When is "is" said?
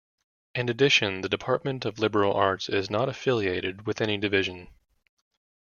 2.69-2.89